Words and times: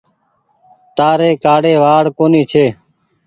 تآري 0.97 1.31
ڪآڙي 1.43 1.73
وآڙ 1.83 2.03
ڪونيٚ 2.17 2.47
ڇي۔ 2.51 2.65